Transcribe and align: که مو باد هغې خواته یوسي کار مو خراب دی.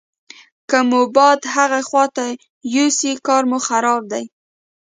که 0.69 0.77
مو 0.89 1.01
باد 1.15 1.39
هغې 1.55 1.81
خواته 1.89 2.25
یوسي 2.75 3.11
کار 3.27 3.43
مو 3.49 3.57
خراب 3.67 4.01
دی. 4.11 4.25